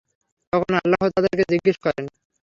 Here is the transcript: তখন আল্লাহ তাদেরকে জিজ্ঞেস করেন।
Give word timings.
তখন 0.53 0.73
আল্লাহ 0.79 1.01
তাদেরকে 1.15 1.43
জিজ্ঞেস 1.51 1.77
করেন। 1.85 2.05